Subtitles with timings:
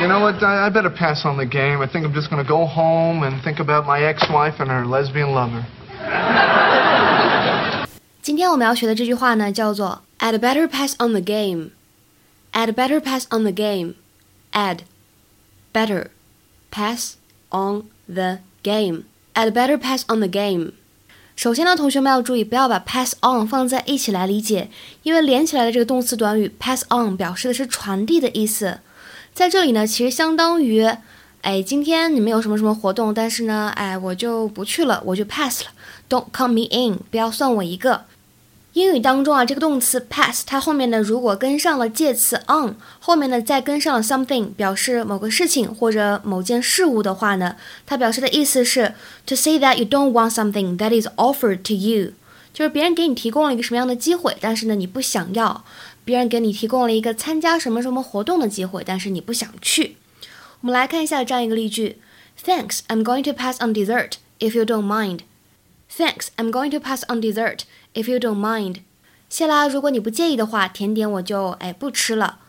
[0.00, 0.42] You know what?
[0.42, 1.80] I, I better pass on the game.
[1.80, 4.84] I think I'm just going to go home and think about my ex-wife and her
[4.84, 5.64] lesbian lover.
[8.22, 11.70] 今天我们要学的这句话呢，叫做 "I'd better pass on the game."
[12.52, 13.94] I'd better pass on the game.
[14.52, 14.84] Add
[15.72, 16.06] better
[16.70, 17.16] pass
[17.50, 19.04] on the game.
[19.34, 20.72] I'd better pass on the game.
[21.34, 24.70] 首先呢，同学们要注意，不要把 pass on 放在一起来理解，
[25.02, 28.78] 因为连起来的这个动词短语 pass on 表示的是传递的意思。
[29.33, 30.85] 在这里呢，其实相当于，
[31.41, 35.69] 哎，今天你们有什么什么活动，但是呢，哎，我就不去了，我就 pass 了
[36.09, 38.05] ，Don't count me in，不要算我一个。
[38.73, 47.55] 英语当中啊，这个动词 pass，它后面呢如果跟上了介词 on，后面呢再跟上了 something，表示某个事情或者某件事物的话呢，
[47.87, 48.93] 它表示的意思是
[49.25, 52.11] to say that you don't want something that is offered to you，
[52.53, 55.63] 就是别人给你提供了一个什么样的机会，但是呢你不想要；
[56.03, 59.97] 别人给你提供了一个参加什么什么活动的机会，但是你不想去。
[60.61, 61.97] 我们来看一下这样一个例句
[62.43, 65.19] ：Thanks, I'm going to pass on dessert if you don't mind.
[65.89, 67.59] Thanks, I'm going to pass on dessert.
[67.93, 68.81] If you don't mind，
[69.29, 72.39] 谢啦，如果你不介意的话，甜点我就哎不吃了。